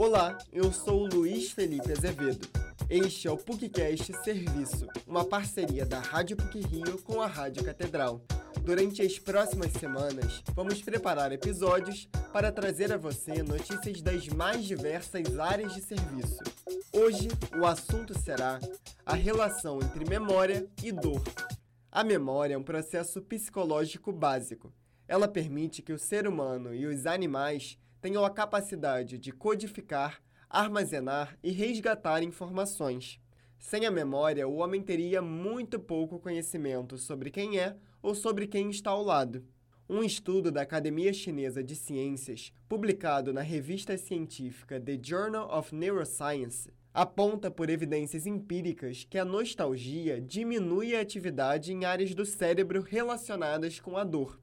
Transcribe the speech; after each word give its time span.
Olá, 0.00 0.38
eu 0.50 0.72
sou 0.72 1.06
Luiz 1.06 1.52
Felipe 1.52 1.92
Azevedo. 1.92 2.48
Este 2.88 3.28
é 3.28 3.30
o 3.30 3.36
PUCcast 3.36 4.14
Serviço, 4.24 4.88
uma 5.06 5.26
parceria 5.26 5.84
da 5.84 6.00
Rádio 6.00 6.38
PUC 6.38 6.60
Rio 6.60 6.96
com 7.02 7.20
a 7.20 7.26
Rádio 7.26 7.62
Catedral. 7.62 8.18
Durante 8.64 9.02
as 9.02 9.18
próximas 9.18 9.70
semanas, 9.72 10.42
vamos 10.54 10.80
preparar 10.80 11.32
episódios 11.32 12.08
para 12.32 12.50
trazer 12.50 12.90
a 12.90 12.96
você 12.96 13.42
notícias 13.42 14.00
das 14.00 14.26
mais 14.28 14.64
diversas 14.64 15.38
áreas 15.38 15.74
de 15.74 15.82
serviço. 15.82 16.42
Hoje, 16.94 17.28
o 17.54 17.66
assunto 17.66 18.18
será 18.18 18.58
a 19.04 19.14
relação 19.14 19.80
entre 19.82 20.08
memória 20.08 20.66
e 20.82 20.90
dor. 20.92 21.22
A 21.92 22.02
memória 22.02 22.54
é 22.54 22.58
um 22.58 22.62
processo 22.62 23.20
psicológico 23.20 24.10
básico. 24.10 24.72
Ela 25.06 25.28
permite 25.28 25.82
que 25.82 25.92
o 25.92 25.98
ser 25.98 26.26
humano 26.26 26.74
e 26.74 26.86
os 26.86 27.04
animais 27.04 27.78
tenham 28.00 28.24
a 28.24 28.30
capacidade 28.30 29.18
de 29.18 29.32
codificar, 29.32 30.20
armazenar 30.48 31.38
e 31.42 31.50
resgatar 31.50 32.22
informações. 32.22 33.20
Sem 33.58 33.84
a 33.84 33.90
memória, 33.90 34.48
o 34.48 34.56
homem 34.56 34.82
teria 34.82 35.20
muito 35.20 35.78
pouco 35.78 36.18
conhecimento 36.18 36.96
sobre 36.96 37.30
quem 37.30 37.58
é 37.58 37.76
ou 38.02 38.14
sobre 38.14 38.46
quem 38.46 38.70
está 38.70 38.90
ao 38.90 39.02
lado. 39.02 39.44
Um 39.88 40.02
estudo 40.02 40.50
da 40.50 40.62
Academia 40.62 41.12
Chinesa 41.12 41.62
de 41.62 41.74
Ciências, 41.74 42.52
publicado 42.68 43.32
na 43.32 43.42
revista 43.42 43.98
científica 43.98 44.80
The 44.80 44.98
Journal 45.02 45.50
of 45.52 45.74
Neuroscience, 45.74 46.70
aponta 46.94 47.50
por 47.50 47.68
evidências 47.68 48.26
empíricas 48.26 49.04
que 49.08 49.18
a 49.18 49.24
nostalgia 49.24 50.20
diminui 50.20 50.94
a 50.96 51.00
atividade 51.00 51.72
em 51.72 51.84
áreas 51.84 52.14
do 52.14 52.24
cérebro 52.24 52.82
relacionadas 52.82 53.78
com 53.78 53.96
a 53.96 54.04
dor. 54.04 54.40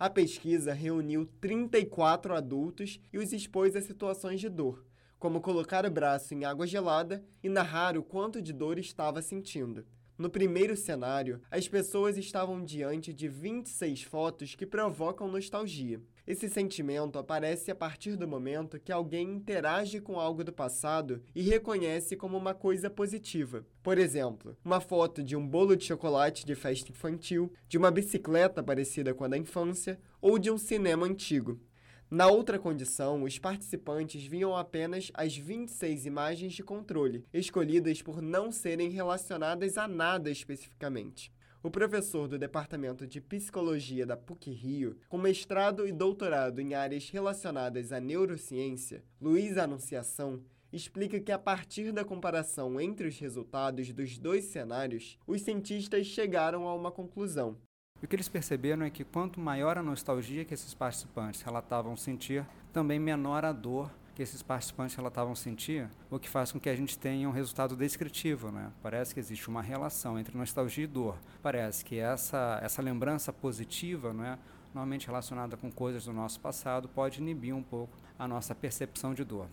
A 0.00 0.08
pesquisa 0.08 0.72
reuniu 0.72 1.26
34 1.42 2.34
adultos 2.34 2.98
e 3.12 3.18
os 3.18 3.34
expôs 3.34 3.76
a 3.76 3.82
situações 3.82 4.40
de 4.40 4.48
dor, 4.48 4.82
como 5.18 5.42
colocar 5.42 5.84
o 5.84 5.90
braço 5.90 6.32
em 6.32 6.42
água 6.42 6.66
gelada 6.66 7.22
e 7.42 7.50
narrar 7.50 7.98
o 7.98 8.02
quanto 8.02 8.40
de 8.40 8.50
dor 8.50 8.78
estava 8.78 9.20
sentindo. 9.20 9.84
No 10.20 10.28
primeiro 10.28 10.76
cenário, 10.76 11.40
as 11.50 11.66
pessoas 11.66 12.18
estavam 12.18 12.62
diante 12.62 13.10
de 13.10 13.26
26 13.26 14.02
fotos 14.02 14.54
que 14.54 14.66
provocam 14.66 15.26
nostalgia. 15.32 15.98
Esse 16.26 16.46
sentimento 16.46 17.18
aparece 17.18 17.70
a 17.70 17.74
partir 17.74 18.16
do 18.16 18.28
momento 18.28 18.78
que 18.78 18.92
alguém 18.92 19.30
interage 19.30 19.98
com 19.98 20.20
algo 20.20 20.44
do 20.44 20.52
passado 20.52 21.22
e 21.34 21.40
reconhece 21.40 22.16
como 22.16 22.36
uma 22.36 22.52
coisa 22.52 22.90
positiva. 22.90 23.64
Por 23.82 23.96
exemplo, 23.96 24.54
uma 24.62 24.78
foto 24.78 25.22
de 25.22 25.34
um 25.34 25.48
bolo 25.48 25.74
de 25.74 25.86
chocolate 25.86 26.44
de 26.44 26.54
festa 26.54 26.90
infantil, 26.90 27.50
de 27.66 27.78
uma 27.78 27.90
bicicleta 27.90 28.62
parecida 28.62 29.14
com 29.14 29.24
a 29.24 29.28
da 29.28 29.38
infância 29.38 29.98
ou 30.20 30.38
de 30.38 30.50
um 30.50 30.58
cinema 30.58 31.06
antigo. 31.06 31.58
Na 32.10 32.26
outra 32.26 32.58
condição, 32.58 33.22
os 33.22 33.38
participantes 33.38 34.24
viam 34.24 34.56
apenas 34.56 35.12
as 35.14 35.36
26 35.36 36.06
imagens 36.06 36.54
de 36.54 36.62
controle, 36.64 37.24
escolhidas 37.32 38.02
por 38.02 38.20
não 38.20 38.50
serem 38.50 38.90
relacionadas 38.90 39.78
a 39.78 39.86
nada 39.86 40.28
especificamente. 40.28 41.32
O 41.62 41.70
professor 41.70 42.26
do 42.26 42.36
Departamento 42.36 43.06
de 43.06 43.20
Psicologia 43.20 44.04
da 44.04 44.16
PUC-Rio, 44.16 44.96
com 45.08 45.18
mestrado 45.18 45.86
e 45.86 45.92
doutorado 45.92 46.60
em 46.60 46.74
áreas 46.74 47.08
relacionadas 47.10 47.92
à 47.92 48.00
neurociência, 48.00 49.04
Luiz 49.20 49.56
Anunciação, 49.56 50.42
explica 50.72 51.20
que 51.20 51.30
a 51.30 51.38
partir 51.38 51.92
da 51.92 52.04
comparação 52.04 52.80
entre 52.80 53.06
os 53.06 53.20
resultados 53.20 53.92
dos 53.92 54.18
dois 54.18 54.46
cenários, 54.46 55.16
os 55.28 55.42
cientistas 55.42 56.08
chegaram 56.08 56.66
a 56.66 56.74
uma 56.74 56.90
conclusão. 56.90 57.56
O 58.02 58.06
que 58.06 58.16
eles 58.16 58.28
perceberam 58.28 58.84
é 58.84 58.90
que 58.90 59.04
quanto 59.04 59.38
maior 59.38 59.76
a 59.76 59.82
nostalgia 59.82 60.44
que 60.44 60.54
esses 60.54 60.72
participantes 60.72 61.42
relatavam 61.42 61.96
sentir, 61.96 62.46
também 62.72 62.98
menor 62.98 63.44
a 63.44 63.52
dor 63.52 63.90
que 64.14 64.22
esses 64.22 64.42
participantes 64.42 64.94
relatavam 64.96 65.34
sentir, 65.34 65.88
o 66.10 66.18
que 66.18 66.28
faz 66.28 66.52
com 66.52 66.58
que 66.58 66.68
a 66.68 66.76
gente 66.76 66.98
tenha 66.98 67.28
um 67.28 67.32
resultado 67.32 67.76
descritivo. 67.76 68.50
Né? 68.50 68.70
Parece 68.82 69.14
que 69.14 69.20
existe 69.20 69.48
uma 69.48 69.62
relação 69.62 70.18
entre 70.18 70.36
nostalgia 70.36 70.84
e 70.84 70.86
dor. 70.86 71.16
Parece 71.42 71.84
que 71.84 71.98
essa, 71.98 72.58
essa 72.62 72.82
lembrança 72.82 73.32
positiva, 73.32 74.12
né, 74.12 74.38
normalmente 74.74 75.06
relacionada 75.06 75.56
com 75.56 75.70
coisas 75.70 76.04
do 76.04 76.12
nosso 76.12 76.40
passado, 76.40 76.88
pode 76.88 77.20
inibir 77.20 77.54
um 77.54 77.62
pouco 77.62 77.96
a 78.18 78.26
nossa 78.26 78.54
percepção 78.54 79.14
de 79.14 79.24
dor. 79.24 79.46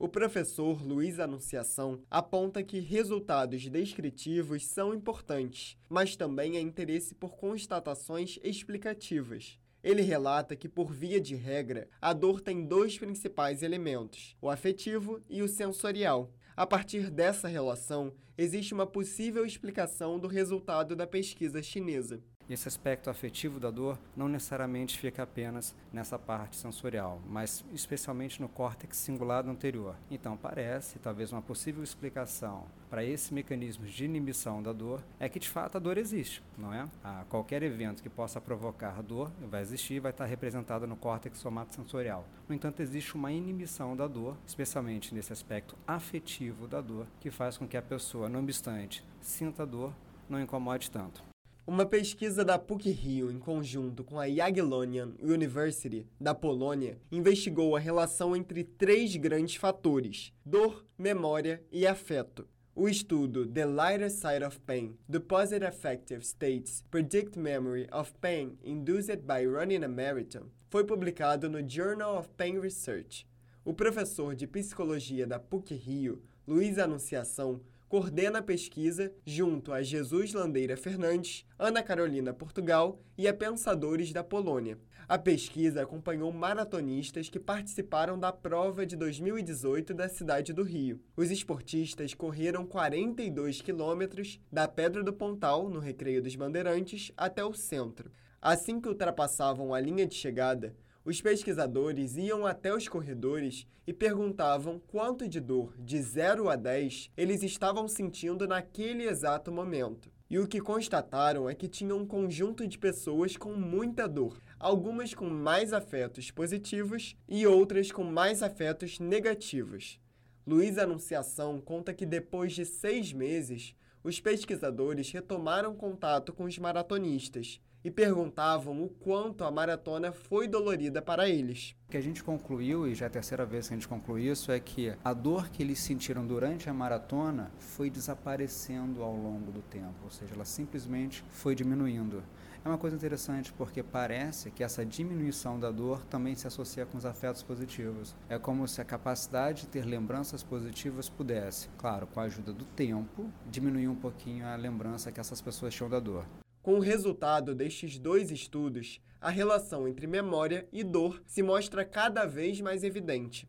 O 0.00 0.08
professor 0.08 0.80
Luiz 0.80 1.18
Anunciação 1.18 2.00
aponta 2.08 2.62
que 2.62 2.78
resultados 2.78 3.68
descritivos 3.68 4.64
são 4.64 4.94
importantes, 4.94 5.76
mas 5.88 6.14
também 6.14 6.56
há 6.56 6.60
interesse 6.60 7.16
por 7.16 7.36
constatações 7.36 8.38
explicativas. 8.44 9.58
Ele 9.82 10.00
relata 10.00 10.54
que, 10.54 10.68
por 10.68 10.92
via 10.92 11.20
de 11.20 11.34
regra, 11.34 11.88
a 12.00 12.12
dor 12.12 12.40
tem 12.40 12.64
dois 12.64 12.96
principais 12.96 13.60
elementos, 13.60 14.36
o 14.40 14.48
afetivo 14.48 15.20
e 15.28 15.42
o 15.42 15.48
sensorial. 15.48 16.32
A 16.56 16.64
partir 16.64 17.10
dessa 17.10 17.48
relação, 17.48 18.12
existe 18.36 18.72
uma 18.72 18.86
possível 18.86 19.44
explicação 19.44 20.16
do 20.16 20.28
resultado 20.28 20.94
da 20.94 21.08
pesquisa 21.08 21.60
chinesa. 21.60 22.22
E 22.48 22.54
esse 22.54 22.66
aspecto 22.66 23.10
afetivo 23.10 23.60
da 23.60 23.70
dor 23.70 23.98
não 24.16 24.26
necessariamente 24.26 24.98
fica 24.98 25.22
apenas 25.22 25.74
nessa 25.92 26.18
parte 26.18 26.56
sensorial, 26.56 27.20
mas 27.26 27.64
especialmente 27.72 28.40
no 28.40 28.48
córtex 28.48 28.96
cingulado 28.96 29.50
anterior. 29.50 29.94
Então, 30.10 30.36
parece, 30.36 30.98
talvez 30.98 31.30
uma 31.30 31.42
possível 31.42 31.84
explicação 31.84 32.64
para 32.88 33.04
esse 33.04 33.34
mecanismo 33.34 33.84
de 33.84 34.04
inibição 34.06 34.62
da 34.62 34.72
dor 34.72 35.02
é 35.20 35.28
que 35.28 35.38
de 35.38 35.48
fato 35.48 35.76
a 35.76 35.78
dor 35.78 35.98
existe, 35.98 36.42
não 36.56 36.72
é? 36.72 36.88
A 37.04 37.24
qualquer 37.28 37.62
evento 37.62 38.02
que 38.02 38.08
possa 38.08 38.40
provocar 38.40 39.02
dor 39.02 39.30
vai 39.50 39.60
existir 39.60 39.94
e 39.94 40.00
vai 40.00 40.10
estar 40.10 40.24
representada 40.24 40.86
no 40.86 40.96
córtex 40.96 41.38
somatosensorial. 41.38 42.24
No 42.48 42.54
entanto, 42.54 42.80
existe 42.80 43.14
uma 43.14 43.30
inibição 43.30 43.94
da 43.94 44.06
dor, 44.06 44.36
especialmente 44.46 45.14
nesse 45.14 45.32
aspecto 45.32 45.76
afetivo 45.86 46.66
da 46.66 46.80
dor, 46.80 47.06
que 47.20 47.30
faz 47.30 47.58
com 47.58 47.68
que 47.68 47.76
a 47.76 47.82
pessoa, 47.82 48.28
não 48.28 48.40
obstante, 48.40 49.04
sinta 49.20 49.66
dor, 49.66 49.92
não 50.28 50.40
incomode 50.40 50.90
tanto. 50.90 51.27
Uma 51.68 51.84
pesquisa 51.84 52.46
da 52.46 52.58
PUC-Rio, 52.58 53.30
em 53.30 53.38
conjunto 53.38 54.02
com 54.02 54.18
a 54.18 54.26
Jagiellonian 54.26 55.12
University, 55.20 56.06
da 56.18 56.34
Polônia, 56.34 56.98
investigou 57.12 57.76
a 57.76 57.78
relação 57.78 58.34
entre 58.34 58.64
três 58.64 59.14
grandes 59.16 59.56
fatores: 59.56 60.32
dor, 60.42 60.86
memória 60.96 61.62
e 61.70 61.86
afeto. 61.86 62.48
O 62.74 62.88
estudo 62.88 63.46
The 63.46 63.66
Lighter 63.66 64.10
Side 64.10 64.44
of 64.46 64.58
Pain: 64.60 64.96
The 65.12 65.20
Positive 65.20 65.66
Affective 65.66 66.24
States 66.24 66.82
Predict 66.90 67.38
Memory 67.38 67.86
of 67.92 68.14
Pain 68.14 68.58
Induced 68.64 69.26
by 69.26 69.44
Running 69.44 69.84
a 69.84 69.88
Marathon 69.88 70.46
foi 70.70 70.84
publicado 70.84 71.50
no 71.50 71.60
Journal 71.68 72.16
of 72.16 72.30
Pain 72.30 72.58
Research. 72.58 73.26
O 73.62 73.74
professor 73.74 74.34
de 74.34 74.46
psicologia 74.46 75.26
da 75.26 75.38
PUC-Rio, 75.38 76.22
Luiz 76.46 76.78
Anunciação, 76.78 77.60
coordena 77.88 78.40
a 78.40 78.42
pesquisa 78.42 79.10
junto 79.24 79.72
a 79.72 79.82
Jesus 79.82 80.34
Landeira 80.34 80.76
Fernandes, 80.76 81.46
Ana 81.58 81.82
Carolina 81.82 82.34
Portugal 82.34 83.00
e 83.16 83.26
a 83.26 83.32
Pensadores 83.32 84.12
da 84.12 84.22
Polônia. 84.22 84.78
A 85.08 85.16
pesquisa 85.16 85.82
acompanhou 85.82 86.30
maratonistas 86.30 87.30
que 87.30 87.40
participaram 87.40 88.18
da 88.18 88.30
prova 88.30 88.84
de 88.84 88.94
2018 88.94 89.94
da 89.94 90.06
cidade 90.06 90.52
do 90.52 90.62
Rio. 90.62 91.00
Os 91.16 91.30
esportistas 91.30 92.12
correram 92.12 92.66
42 92.66 93.62
quilômetros 93.62 94.38
da 94.52 94.68
Pedra 94.68 95.02
do 95.02 95.12
Pontal, 95.12 95.70
no 95.70 95.80
Recreio 95.80 96.22
dos 96.22 96.36
Bandeirantes, 96.36 97.10
até 97.16 97.42
o 97.42 97.54
centro. 97.54 98.12
Assim 98.40 98.80
que 98.80 98.88
ultrapassavam 98.88 99.72
a 99.72 99.80
linha 99.80 100.06
de 100.06 100.14
chegada, 100.14 100.76
os 101.08 101.22
pesquisadores 101.22 102.18
iam 102.18 102.44
até 102.44 102.70
os 102.70 102.86
corredores 102.86 103.66
e 103.86 103.94
perguntavam 103.94 104.78
quanto 104.78 105.26
de 105.26 105.40
dor, 105.40 105.74
de 105.78 106.02
0 106.02 106.50
a 106.50 106.54
10, 106.54 107.10
eles 107.16 107.42
estavam 107.42 107.88
sentindo 107.88 108.46
naquele 108.46 109.04
exato 109.04 109.50
momento. 109.50 110.12
E 110.28 110.38
o 110.38 110.46
que 110.46 110.60
constataram 110.60 111.48
é 111.48 111.54
que 111.54 111.66
tinham 111.66 112.00
um 112.00 112.06
conjunto 112.06 112.68
de 112.68 112.78
pessoas 112.78 113.38
com 113.38 113.54
muita 113.54 114.06
dor, 114.06 114.38
algumas 114.60 115.14
com 115.14 115.30
mais 115.30 115.72
afetos 115.72 116.30
positivos 116.30 117.16
e 117.26 117.46
outras 117.46 117.90
com 117.90 118.04
mais 118.04 118.42
afetos 118.42 119.00
negativos. 119.00 119.98
Luiz 120.46 120.76
Anunciação 120.76 121.58
conta 121.58 121.94
que 121.94 122.04
depois 122.04 122.52
de 122.52 122.66
seis 122.66 123.14
meses, 123.14 123.74
os 124.04 124.20
pesquisadores 124.20 125.10
retomaram 125.10 125.74
contato 125.74 126.34
com 126.34 126.44
os 126.44 126.58
maratonistas 126.58 127.62
e 127.84 127.90
perguntavam 127.90 128.82
o 128.82 128.88
quanto 128.88 129.44
a 129.44 129.50
maratona 129.50 130.12
foi 130.12 130.48
dolorida 130.48 131.00
para 131.00 131.28
eles. 131.28 131.74
O 131.86 131.90
que 131.90 131.96
a 131.96 132.02
gente 132.02 132.22
concluiu, 132.22 132.86
e 132.86 132.94
já 132.94 133.06
é 133.06 133.08
a 133.08 133.10
terceira 133.10 133.46
vez 133.46 133.68
que 133.68 133.74
a 133.74 133.76
gente 133.76 133.88
conclui 133.88 134.28
isso, 134.28 134.52
é 134.52 134.60
que 134.60 134.92
a 135.04 135.12
dor 135.12 135.48
que 135.48 135.62
eles 135.62 135.78
sentiram 135.78 136.26
durante 136.26 136.68
a 136.68 136.74
maratona 136.74 137.50
foi 137.58 137.88
desaparecendo 137.88 139.02
ao 139.02 139.14
longo 139.14 139.50
do 139.50 139.62
tempo, 139.62 140.04
ou 140.04 140.10
seja, 140.10 140.34
ela 140.34 140.44
simplesmente 140.44 141.24
foi 141.30 141.54
diminuindo. 141.54 142.22
É 142.64 142.68
uma 142.68 142.76
coisa 142.76 142.96
interessante 142.96 143.52
porque 143.52 143.82
parece 143.82 144.50
que 144.50 144.62
essa 144.62 144.84
diminuição 144.84 145.58
da 145.58 145.70
dor 145.70 146.04
também 146.06 146.34
se 146.34 146.46
associa 146.46 146.84
com 146.84 146.98
os 146.98 147.06
afetos 147.06 147.42
positivos. 147.42 148.14
É 148.28 148.38
como 148.38 148.66
se 148.66 148.80
a 148.80 148.84
capacidade 148.84 149.62
de 149.62 149.68
ter 149.68 149.86
lembranças 149.86 150.42
positivas 150.42 151.08
pudesse, 151.08 151.70
claro, 151.78 152.06
com 152.06 152.20
a 152.20 152.24
ajuda 152.24 152.52
do 152.52 152.64
tempo, 152.64 153.30
diminuir 153.50 153.88
um 153.88 153.94
pouquinho 153.94 154.46
a 154.46 154.56
lembrança 154.56 155.12
que 155.12 155.20
essas 155.20 155.40
pessoas 155.40 155.72
tinham 155.72 155.88
da 155.88 156.00
dor. 156.00 156.26
Com 156.68 156.74
o 156.74 156.80
resultado 156.80 157.54
destes 157.54 157.98
dois 157.98 158.30
estudos, 158.30 159.00
a 159.18 159.30
relação 159.30 159.88
entre 159.88 160.06
memória 160.06 160.68
e 160.70 160.84
dor 160.84 161.18
se 161.24 161.42
mostra 161.42 161.82
cada 161.82 162.26
vez 162.26 162.60
mais 162.60 162.84
evidente. 162.84 163.48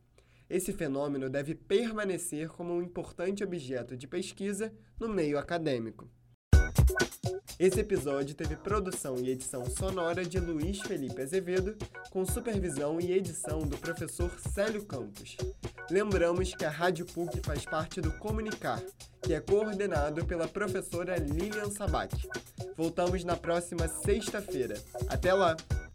esse 0.50 0.72
fenômeno 0.72 1.30
deve 1.30 1.54
permanecer 1.54 2.48
como 2.48 2.74
um 2.74 2.82
importante 2.82 3.44
objeto 3.44 3.98
de 3.98 4.08
pesquisa 4.08 4.72
no 4.98 5.10
meio 5.10 5.38
acadêmico. 5.38 6.10
Esse 7.60 7.82
episódio 7.82 8.34
teve 8.34 8.56
produção 8.56 9.18
e 9.18 9.30
edição 9.30 9.66
sonora 9.66 10.24
de 10.24 10.40
Luiz 10.40 10.80
Felipe 10.80 11.22
Azevedo, 11.22 11.76
com 12.12 12.24
supervisão 12.26 13.02
e 13.02 13.12
edição 13.12 13.60
do 13.60 13.78
professor 13.78 14.32
Célio 14.40 14.86
Campos. 14.86 15.36
Lembramos 15.92 16.56
que 16.56 16.64
a 16.64 16.70
Rádio 16.70 17.06
PUC 17.06 17.42
faz 17.44 17.66
parte 17.66 18.00
do 18.00 18.14
Comunicar, 18.14 18.82
que 19.22 19.34
é 19.34 19.42
coordenado 19.42 20.26
pela 20.26 20.48
professora 20.48 21.18
Lilian 21.18 21.70
Sabac. 21.70 22.16
Voltamos 22.80 23.26
na 23.26 23.36
próxima 23.36 23.90
sexta-feira. 23.90 24.82
Até 25.10 25.34
lá! 25.34 25.58